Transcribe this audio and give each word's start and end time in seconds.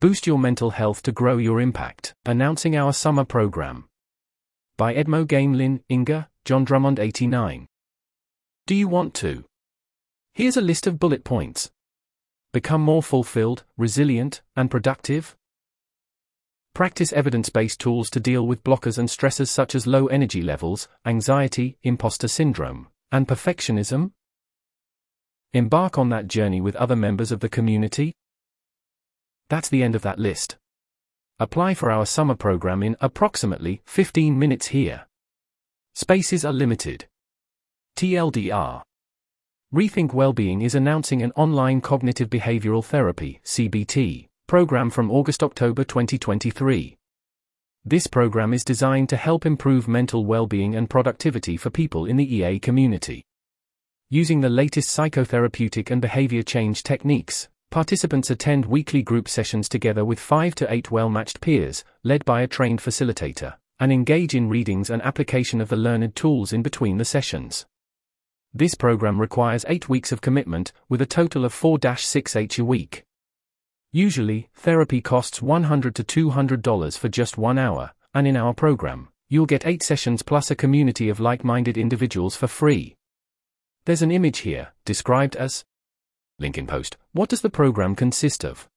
Boost 0.00 0.28
your 0.28 0.38
mental 0.38 0.70
health 0.70 1.02
to 1.02 1.10
grow 1.10 1.38
your 1.38 1.60
impact. 1.60 2.14
Announcing 2.24 2.76
our 2.76 2.92
summer 2.92 3.24
program. 3.24 3.88
By 4.76 4.94
Edmo 4.94 5.26
Gamelin, 5.26 5.80
Inga, 5.90 6.28
John 6.44 6.64
Drummond 6.64 7.00
89. 7.00 7.66
Do 8.68 8.76
you 8.76 8.86
want 8.86 9.12
to? 9.14 9.44
Here's 10.34 10.56
a 10.56 10.60
list 10.60 10.86
of 10.86 11.00
bullet 11.00 11.24
points. 11.24 11.72
Become 12.52 12.80
more 12.80 13.02
fulfilled, 13.02 13.64
resilient, 13.76 14.40
and 14.54 14.70
productive. 14.70 15.36
Practice 16.76 17.12
evidence 17.12 17.48
based 17.48 17.80
tools 17.80 18.08
to 18.10 18.20
deal 18.20 18.46
with 18.46 18.62
blockers 18.62 18.98
and 18.98 19.08
stressors 19.08 19.48
such 19.48 19.74
as 19.74 19.88
low 19.88 20.06
energy 20.06 20.42
levels, 20.42 20.86
anxiety, 21.04 21.76
imposter 21.82 22.28
syndrome, 22.28 22.86
and 23.10 23.26
perfectionism. 23.26 24.12
Embark 25.52 25.98
on 25.98 26.08
that 26.10 26.28
journey 26.28 26.60
with 26.60 26.76
other 26.76 26.94
members 26.94 27.32
of 27.32 27.40
the 27.40 27.48
community. 27.48 28.14
That's 29.48 29.68
the 29.68 29.82
end 29.82 29.94
of 29.94 30.02
that 30.02 30.18
list. 30.18 30.56
Apply 31.38 31.74
for 31.74 31.90
our 31.90 32.04
summer 32.04 32.34
program 32.34 32.82
in 32.82 32.96
approximately 33.00 33.80
15 33.86 34.38
minutes 34.38 34.68
here. 34.68 35.06
Spaces 35.94 36.44
are 36.44 36.52
limited. 36.52 37.06
TLDR. 37.96 38.82
Rethink 39.74 40.12
Wellbeing 40.12 40.62
is 40.62 40.74
announcing 40.74 41.22
an 41.22 41.32
online 41.36 41.80
cognitive 41.80 42.30
behavioral 42.30 42.84
therapy 42.84 43.40
(CBT) 43.44 44.28
program 44.46 44.90
from 44.90 45.10
August-October 45.10 45.84
2023. 45.84 46.96
This 47.84 48.06
program 48.06 48.52
is 48.52 48.64
designed 48.64 49.08
to 49.10 49.16
help 49.16 49.46
improve 49.46 49.88
mental 49.88 50.24
well-being 50.24 50.74
and 50.74 50.90
productivity 50.90 51.56
for 51.56 51.70
people 51.70 52.06
in 52.06 52.16
the 52.16 52.36
EA 52.36 52.58
community. 52.58 53.24
Using 54.10 54.40
the 54.40 54.48
latest 54.48 54.88
psychotherapeutic 54.96 55.90
and 55.90 56.00
behavior 56.00 56.42
change 56.42 56.82
techniques, 56.82 57.48
Participants 57.70 58.30
attend 58.30 58.64
weekly 58.64 59.02
group 59.02 59.28
sessions 59.28 59.68
together 59.68 60.02
with 60.02 60.18
5 60.18 60.54
to 60.54 60.72
8 60.72 60.90
well-matched 60.90 61.42
peers, 61.42 61.84
led 62.02 62.24
by 62.24 62.40
a 62.40 62.46
trained 62.46 62.80
facilitator, 62.80 63.56
and 63.78 63.92
engage 63.92 64.34
in 64.34 64.48
readings 64.48 64.88
and 64.88 65.02
application 65.02 65.60
of 65.60 65.68
the 65.68 65.76
learned 65.76 66.16
tools 66.16 66.54
in 66.54 66.62
between 66.62 66.96
the 66.96 67.04
sessions. 67.04 67.66
This 68.54 68.74
program 68.74 69.20
requires 69.20 69.66
8 69.68 69.86
weeks 69.86 70.12
of 70.12 70.22
commitment, 70.22 70.72
with 70.88 71.02
a 71.02 71.06
total 71.06 71.44
of 71.44 71.52
4-6H 71.52 72.58
a 72.58 72.64
week. 72.64 73.04
Usually, 73.92 74.48
therapy 74.54 75.02
costs 75.02 75.42
100 75.42 75.94
to 75.96 76.04
$200 76.04 76.96
for 76.96 77.08
just 77.10 77.36
one 77.36 77.58
hour, 77.58 77.92
and 78.14 78.26
in 78.26 78.38
our 78.38 78.54
program, 78.54 79.08
you'll 79.28 79.44
get 79.44 79.66
8 79.66 79.82
sessions 79.82 80.22
plus 80.22 80.50
a 80.50 80.56
community 80.56 81.10
of 81.10 81.20
like-minded 81.20 81.76
individuals 81.76 82.34
for 82.34 82.46
free. 82.46 82.96
There's 83.84 84.02
an 84.02 84.10
image 84.10 84.38
here, 84.38 84.72
described 84.86 85.36
as 85.36 85.64
Link 86.38 86.56
in 86.56 86.66
post. 86.66 86.96
What 87.12 87.28
does 87.28 87.40
the 87.40 87.50
program 87.50 87.96
consist 87.96 88.44
of? 88.44 88.68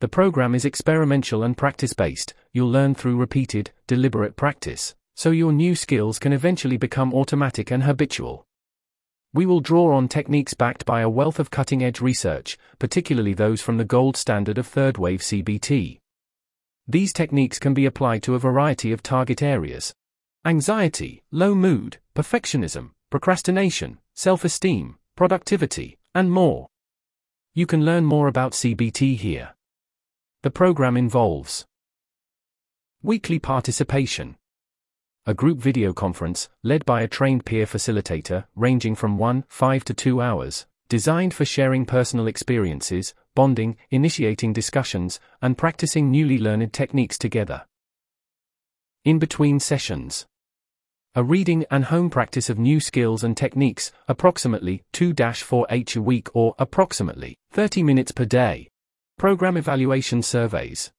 The 0.00 0.08
program 0.08 0.54
is 0.54 0.64
experiential 0.64 1.44
and 1.44 1.56
practice 1.56 1.92
based. 1.92 2.34
You'll 2.52 2.70
learn 2.70 2.96
through 2.96 3.18
repeated, 3.18 3.70
deliberate 3.86 4.34
practice, 4.34 4.96
so 5.14 5.30
your 5.30 5.52
new 5.52 5.76
skills 5.76 6.18
can 6.18 6.32
eventually 6.32 6.76
become 6.76 7.14
automatic 7.14 7.70
and 7.70 7.84
habitual. 7.84 8.44
We 9.32 9.46
will 9.46 9.60
draw 9.60 9.94
on 9.94 10.08
techniques 10.08 10.54
backed 10.54 10.84
by 10.84 11.02
a 11.02 11.08
wealth 11.08 11.38
of 11.38 11.52
cutting 11.52 11.84
edge 11.84 12.00
research, 12.00 12.58
particularly 12.80 13.32
those 13.32 13.62
from 13.62 13.76
the 13.76 13.84
gold 13.84 14.16
standard 14.16 14.58
of 14.58 14.66
third 14.66 14.98
wave 14.98 15.20
CBT. 15.20 16.00
These 16.88 17.12
techniques 17.12 17.60
can 17.60 17.72
be 17.72 17.86
applied 17.86 18.24
to 18.24 18.34
a 18.34 18.40
variety 18.40 18.90
of 18.90 19.04
target 19.04 19.40
areas 19.40 19.94
anxiety, 20.44 21.22
low 21.30 21.54
mood, 21.54 21.98
perfectionism, 22.16 22.90
procrastination, 23.08 24.00
self 24.14 24.44
esteem, 24.44 24.96
productivity, 25.16 25.96
and 26.14 26.32
more. 26.32 26.66
You 27.54 27.66
can 27.66 27.84
learn 27.84 28.06
more 28.06 28.28
about 28.28 28.52
CBT 28.52 29.18
here. 29.18 29.54
The 30.42 30.50
program 30.50 30.96
involves 30.96 31.66
weekly 33.02 33.38
participation, 33.38 34.36
a 35.26 35.34
group 35.34 35.58
video 35.58 35.92
conference, 35.92 36.48
led 36.62 36.86
by 36.86 37.02
a 37.02 37.08
trained 37.08 37.44
peer 37.44 37.66
facilitator, 37.66 38.46
ranging 38.56 38.94
from 38.94 39.18
1, 39.18 39.44
5 39.48 39.84
to 39.84 39.92
2 39.92 40.22
hours, 40.22 40.64
designed 40.88 41.34
for 41.34 41.44
sharing 41.44 41.84
personal 41.84 42.26
experiences, 42.26 43.12
bonding, 43.34 43.76
initiating 43.90 44.54
discussions, 44.54 45.20
and 45.42 45.58
practicing 45.58 46.10
newly 46.10 46.38
learned 46.38 46.72
techniques 46.72 47.18
together. 47.18 47.66
In 49.04 49.18
between 49.18 49.60
sessions, 49.60 50.26
a 51.14 51.22
reading 51.22 51.66
and 51.70 51.84
home 51.84 52.08
practice 52.08 52.48
of 52.48 52.58
new 52.58 52.80
skills 52.80 53.22
and 53.22 53.36
techniques, 53.36 53.92
approximately 54.08 54.82
2-4H 54.94 55.96
a 55.96 56.00
week 56.00 56.28
or 56.32 56.54
approximately 56.58 57.36
30 57.50 57.82
minutes 57.82 58.12
per 58.12 58.24
day. 58.24 58.68
Program 59.18 59.58
evaluation 59.58 60.22
surveys. 60.22 60.90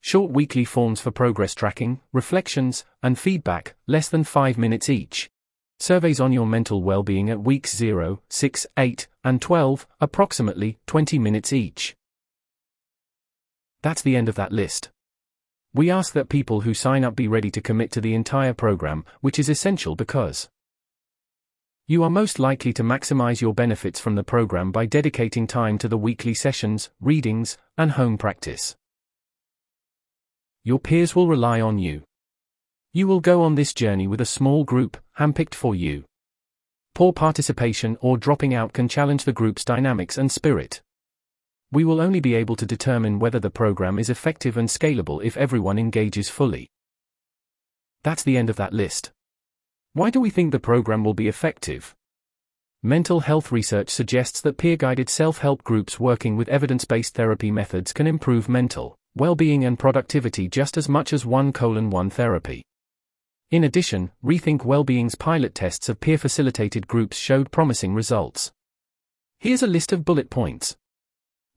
Short 0.00 0.30
weekly 0.30 0.64
forms 0.64 1.00
for 1.00 1.10
progress 1.10 1.52
tracking, 1.52 2.00
reflections, 2.12 2.84
and 3.02 3.18
feedback, 3.18 3.74
less 3.88 4.08
than 4.08 4.22
5 4.22 4.56
minutes 4.56 4.88
each. 4.88 5.28
Surveys 5.80 6.20
on 6.20 6.32
your 6.32 6.46
mental 6.46 6.84
well-being 6.84 7.28
at 7.28 7.42
weeks 7.42 7.76
0, 7.76 8.22
6, 8.28 8.66
8, 8.78 9.08
and 9.24 9.42
12, 9.42 9.86
approximately 10.00 10.78
20 10.86 11.18
minutes 11.18 11.52
each. 11.52 11.96
That's 13.82 14.02
the 14.02 14.14
end 14.14 14.28
of 14.28 14.36
that 14.36 14.52
list. 14.52 14.90
We 15.74 15.90
ask 15.90 16.12
that 16.12 16.28
people 16.28 16.60
who 16.60 16.72
sign 16.72 17.02
up 17.02 17.16
be 17.16 17.26
ready 17.26 17.50
to 17.50 17.60
commit 17.60 17.90
to 17.92 18.00
the 18.00 18.14
entire 18.14 18.54
program, 18.54 19.04
which 19.22 19.40
is 19.40 19.48
essential 19.48 19.96
because 19.96 20.48
you 21.88 22.04
are 22.04 22.10
most 22.10 22.38
likely 22.38 22.72
to 22.74 22.84
maximize 22.84 23.40
your 23.40 23.52
benefits 23.52 23.98
from 23.98 24.14
the 24.14 24.22
program 24.22 24.70
by 24.70 24.86
dedicating 24.86 25.48
time 25.48 25.76
to 25.78 25.88
the 25.88 25.98
weekly 25.98 26.32
sessions, 26.32 26.90
readings, 27.00 27.58
and 27.76 27.90
home 27.90 28.16
practice. 28.16 28.76
Your 30.62 30.78
peers 30.78 31.16
will 31.16 31.26
rely 31.26 31.60
on 31.60 31.80
you. 31.80 32.04
You 32.92 33.08
will 33.08 33.20
go 33.20 33.42
on 33.42 33.56
this 33.56 33.74
journey 33.74 34.06
with 34.06 34.20
a 34.20 34.24
small 34.24 34.62
group, 34.62 34.96
handpicked 35.18 35.56
for 35.56 35.74
you. 35.74 36.04
Poor 36.94 37.12
participation 37.12 37.98
or 38.00 38.16
dropping 38.16 38.54
out 38.54 38.72
can 38.72 38.86
challenge 38.86 39.24
the 39.24 39.32
group's 39.32 39.64
dynamics 39.64 40.16
and 40.16 40.30
spirit 40.30 40.83
we 41.74 41.84
will 41.84 42.00
only 42.00 42.20
be 42.20 42.34
able 42.34 42.54
to 42.56 42.64
determine 42.64 43.18
whether 43.18 43.40
the 43.40 43.50
program 43.50 43.98
is 43.98 44.08
effective 44.08 44.56
and 44.56 44.68
scalable 44.68 45.22
if 45.24 45.36
everyone 45.36 45.78
engages 45.78 46.30
fully. 46.30 46.70
That's 48.04 48.22
the 48.22 48.36
end 48.36 48.48
of 48.48 48.56
that 48.56 48.72
list. 48.72 49.10
Why 49.92 50.10
do 50.10 50.20
we 50.20 50.30
think 50.30 50.52
the 50.52 50.60
program 50.60 51.02
will 51.02 51.14
be 51.14 51.26
effective? 51.26 51.94
Mental 52.82 53.20
health 53.20 53.50
research 53.50 53.90
suggests 53.90 54.40
that 54.42 54.56
peer 54.56 54.76
guided 54.76 55.08
self 55.08 55.38
help 55.38 55.64
groups 55.64 55.98
working 55.98 56.36
with 56.36 56.48
evidence 56.48 56.84
based 56.84 57.14
therapy 57.14 57.50
methods 57.50 57.92
can 57.92 58.06
improve 58.06 58.48
mental 58.48 58.96
well 59.16 59.34
being 59.34 59.64
and 59.64 59.78
productivity 59.78 60.48
just 60.48 60.76
as 60.76 60.88
much 60.88 61.12
as 61.12 61.24
one 61.24 61.52
colon 61.52 61.90
one 61.90 62.10
therapy. 62.10 62.62
In 63.50 63.64
addition, 63.64 64.10
Rethink 64.24 64.64
Wellbeing's 64.64 65.14
pilot 65.14 65.54
tests 65.54 65.88
of 65.88 66.00
peer 66.00 66.18
facilitated 66.18 66.86
groups 66.86 67.16
showed 67.16 67.50
promising 67.50 67.94
results. 67.94 68.52
Here's 69.38 69.62
a 69.62 69.66
list 69.66 69.92
of 69.92 70.04
bullet 70.04 70.30
points 70.30 70.76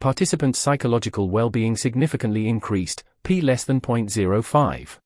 participants' 0.00 0.58
psychological 0.58 1.30
well-being 1.30 1.76
significantly 1.76 2.48
increased, 2.48 3.02
p 3.22 3.40
less 3.40 3.64
than 3.64 3.80
0.05. 3.80 4.98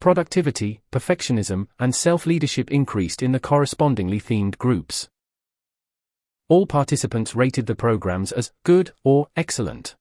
Productivity, 0.00 0.80
perfectionism, 0.92 1.66
and 1.78 1.94
self-leadership 1.94 2.70
increased 2.70 3.22
in 3.22 3.32
the 3.32 3.40
correspondingly 3.40 4.20
themed 4.20 4.56
groups. 4.58 5.08
All 6.48 6.66
participants 6.66 7.34
rated 7.34 7.66
the 7.66 7.74
programs 7.74 8.32
as 8.32 8.52
good 8.64 8.92
or 9.04 9.26
excellent. 9.36 9.96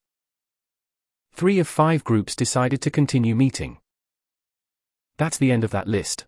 Three 1.33 1.59
of 1.59 1.67
five 1.67 2.03
groups 2.03 2.35
decided 2.35 2.81
to 2.81 2.91
continue 2.91 3.35
meeting. 3.35 3.79
That's 5.17 5.37
the 5.37 5.51
end 5.51 5.63
of 5.63 5.71
that 5.71 5.87
list. 5.87 6.25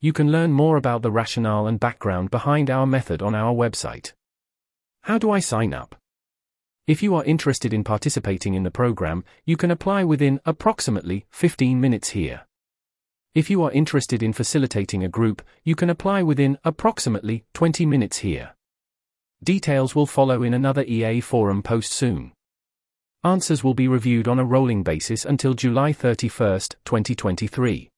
You 0.00 0.12
can 0.12 0.32
learn 0.32 0.52
more 0.52 0.76
about 0.76 1.02
the 1.02 1.12
rationale 1.12 1.66
and 1.66 1.78
background 1.78 2.30
behind 2.30 2.70
our 2.70 2.86
method 2.86 3.22
on 3.22 3.34
our 3.34 3.54
website. 3.54 4.12
How 5.02 5.18
do 5.18 5.30
I 5.30 5.40
sign 5.40 5.72
up? 5.72 5.99
If 6.86 7.02
you 7.02 7.14
are 7.14 7.24
interested 7.24 7.72
in 7.72 7.84
participating 7.84 8.54
in 8.54 8.62
the 8.62 8.70
program, 8.70 9.24
you 9.44 9.56
can 9.56 9.70
apply 9.70 10.04
within 10.04 10.40
approximately 10.44 11.26
15 11.30 11.80
minutes 11.80 12.10
here. 12.10 12.46
If 13.34 13.48
you 13.48 13.62
are 13.62 13.70
interested 13.70 14.22
in 14.22 14.32
facilitating 14.32 15.04
a 15.04 15.08
group, 15.08 15.40
you 15.62 15.76
can 15.76 15.88
apply 15.88 16.22
within 16.22 16.58
approximately 16.64 17.44
20 17.54 17.86
minutes 17.86 18.18
here. 18.18 18.56
Details 19.42 19.94
will 19.94 20.06
follow 20.06 20.42
in 20.42 20.52
another 20.52 20.82
EA 20.82 21.20
forum 21.20 21.62
post 21.62 21.92
soon. 21.92 22.32
Answers 23.22 23.62
will 23.62 23.74
be 23.74 23.86
reviewed 23.86 24.26
on 24.26 24.38
a 24.38 24.44
rolling 24.44 24.82
basis 24.82 25.24
until 25.24 25.54
July 25.54 25.92
31, 25.92 26.60
2023. 26.84 27.88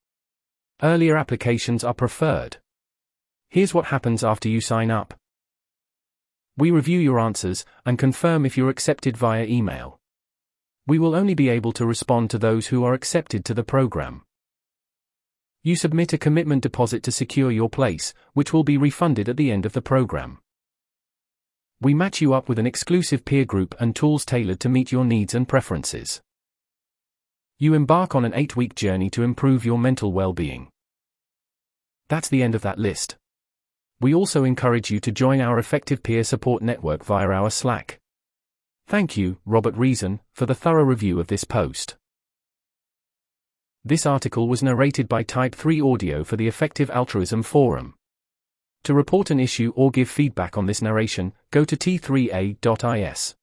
Earlier 0.83 1.17
applications 1.17 1.85
are 1.85 1.95
preferred. 1.95 2.59
Here's 3.49 3.73
what 3.73 3.87
happens 3.87 4.25
after 4.25 4.49
you 4.49 4.61
sign 4.61 4.91
up. 4.91 5.15
We 6.57 6.71
review 6.71 6.99
your 6.99 7.19
answers 7.19 7.65
and 7.87 7.99
confirm 7.99 8.45
if 8.45 8.57
you're 8.57 8.69
accepted 8.69 9.17
via 9.17 9.45
email. 9.45 9.99
We 10.87 10.99
will 10.99 11.15
only 11.15 11.35
be 11.35 11.49
able 11.49 11.73
to 11.73 11.87
respond 11.87 12.31
to 12.31 12.39
those 12.39 12.67
who 12.67 12.85
are 12.85 12.93
accepted 12.93 13.45
to 13.47 13.55
the 13.55 13.65
program. 13.65 14.23
You 15.63 15.77
submit 15.77 16.13
a 16.13 16.19
commitment 16.19 16.63
deposit 16.63 17.03
to 17.05 17.13
secure 17.13 17.51
your 17.51 17.71
place, 17.71 18.13
which 18.35 18.53
will 18.53 18.65
be 18.65 18.77
refunded 18.77 19.29
at 19.29 19.37
the 19.37 19.51
end 19.51 19.65
of 19.65 19.73
the 19.73 19.81
program. 19.81 20.41
We 21.81 21.95
match 21.95 22.21
you 22.21 22.35
up 22.35 22.49
with 22.49 22.59
an 22.59 22.67
exclusive 22.67 23.25
peer 23.25 23.45
group 23.45 23.75
and 23.81 23.97
tools 23.97 24.25
tailored 24.25 24.61
to 24.61 24.69
meet 24.69 24.93
your 24.93 25.05
needs 25.05 25.35
and 25.35 25.49
preferences. 25.49 26.21
You 27.59 27.75
embark 27.75 28.15
on 28.15 28.25
an 28.25 28.35
eight 28.35 28.57
week 28.57 28.75
journey 28.75 29.09
to 29.11 29.23
improve 29.23 29.65
your 29.65 29.79
mental 29.79 30.13
well 30.13 30.33
being. 30.33 30.69
That's 32.09 32.29
the 32.29 32.43
end 32.43 32.55
of 32.55 32.63
that 32.63 32.79
list. 32.79 33.17
We 34.03 34.17
also 34.17 34.43
encourage 34.43 34.91
you 34.91 34.99
to 34.99 35.13
join 35.13 35.41
our 35.41 35.61
effective 35.61 36.03
peer 36.03 36.25
support 36.25 36.61
network 36.61 37.05
via 37.05 37.29
our 37.29 37.51
Slack. 37.51 38.01
Thank 38.89 39.17
you, 39.17 39.39
Robert 39.47 39.77
Reason, 39.77 40.19
for 40.35 40.45
the 40.45 40.57
thorough 40.57 40.83
review 40.83 41.21
of 41.21 41.29
this 41.29 41.45
post. 41.45 41.97
This 43.85 44.05
article 44.05 44.49
was 44.49 44.61
narrated 44.61 45.09
by 45.09 45.23
Type 45.23 45.55
3 45.55 45.81
Audio 45.81 46.25
for 46.25 46.37
the 46.37 46.49
Effective 46.49 46.91
Altruism 46.91 47.45
Forum. 47.45 47.95
To 48.83 48.93
report 48.93 49.31
an 49.31 49.39
issue 49.39 49.73
or 49.77 49.93
give 49.93 50.11
feedback 50.11 50.59
on 50.59 50.67
this 50.67 50.83
narration, 50.83 51.33
go 51.53 51.65
to 51.65 51.77
t3a.is. 51.77 53.37